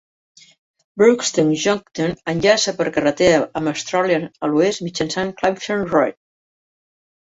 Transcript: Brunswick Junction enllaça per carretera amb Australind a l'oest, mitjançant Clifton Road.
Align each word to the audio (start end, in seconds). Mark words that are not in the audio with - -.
Brunswick 1.01 1.51
Junction 1.65 2.15
enllaça 2.33 2.73
per 2.79 2.87
carretera 2.97 3.43
amb 3.61 3.73
Australind 3.75 4.43
a 4.49 4.53
l'oest, 4.55 4.85
mitjançant 4.89 5.33
Clifton 5.43 5.85
Road. 5.93 6.19